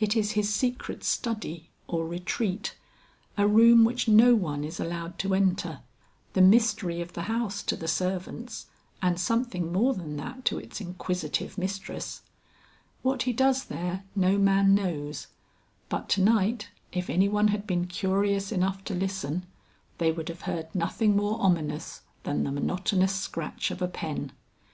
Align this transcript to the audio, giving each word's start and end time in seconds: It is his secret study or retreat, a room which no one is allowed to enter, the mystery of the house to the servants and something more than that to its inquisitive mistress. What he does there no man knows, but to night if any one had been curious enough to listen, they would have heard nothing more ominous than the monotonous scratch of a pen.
It 0.00 0.16
is 0.16 0.30
his 0.30 0.48
secret 0.48 1.04
study 1.04 1.68
or 1.88 2.08
retreat, 2.08 2.74
a 3.36 3.46
room 3.46 3.84
which 3.84 4.08
no 4.08 4.34
one 4.34 4.64
is 4.64 4.80
allowed 4.80 5.18
to 5.18 5.34
enter, 5.34 5.80
the 6.32 6.40
mystery 6.40 7.02
of 7.02 7.12
the 7.12 7.24
house 7.24 7.62
to 7.64 7.76
the 7.76 7.86
servants 7.86 8.68
and 9.02 9.20
something 9.20 9.70
more 9.70 9.92
than 9.92 10.16
that 10.16 10.46
to 10.46 10.56
its 10.58 10.80
inquisitive 10.80 11.58
mistress. 11.58 12.22
What 13.02 13.24
he 13.24 13.34
does 13.34 13.64
there 13.64 14.04
no 14.16 14.38
man 14.38 14.74
knows, 14.74 15.26
but 15.90 16.08
to 16.16 16.22
night 16.22 16.70
if 16.92 17.10
any 17.10 17.28
one 17.28 17.48
had 17.48 17.66
been 17.66 17.86
curious 17.88 18.50
enough 18.50 18.82
to 18.84 18.94
listen, 18.94 19.44
they 19.98 20.10
would 20.12 20.30
have 20.30 20.40
heard 20.48 20.74
nothing 20.74 21.14
more 21.14 21.38
ominous 21.42 22.00
than 22.22 22.42
the 22.44 22.52
monotonous 22.52 23.14
scratch 23.14 23.70
of 23.70 23.82
a 23.82 23.88
pen. 23.88 24.32